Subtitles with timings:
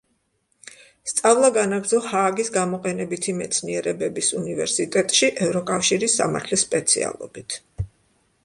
[1.11, 7.61] სწავლა განაგრძო ჰააგის გამოყენებითი მეცნიერებების უნივერსიტეტში ევროკავშირის სამართლის სპეციალობით.